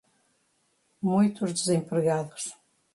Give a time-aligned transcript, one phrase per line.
[1.11, 2.57] muitos desempregados